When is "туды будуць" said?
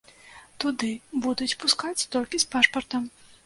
0.63-1.51